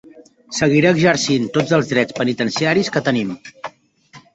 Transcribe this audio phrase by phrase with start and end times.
[0.59, 3.41] Seguiré exercint tots els drets penitenciaris que tenim.